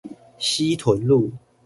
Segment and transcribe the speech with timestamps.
[0.39, 1.31] 西屯路